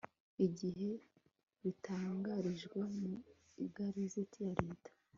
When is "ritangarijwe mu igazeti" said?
1.63-4.39